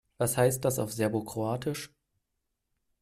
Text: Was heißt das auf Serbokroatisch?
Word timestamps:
Was 0.17 0.35
heißt 0.35 0.65
das 0.65 0.79
auf 0.79 0.91
Serbokroatisch? 0.91 1.93